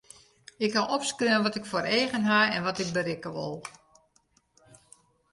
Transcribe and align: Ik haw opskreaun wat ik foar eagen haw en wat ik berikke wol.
Ik 0.57 0.73
haw 0.73 0.89
opskreaun 0.95 1.43
wat 1.43 1.55
ik 1.59 1.65
foar 1.71 1.83
eagen 1.97 2.23
haw 2.23 2.51
en 2.55 2.63
wat 2.67 2.79
ik 2.83 2.89
berikke 2.93 3.29
wol. 3.29 3.61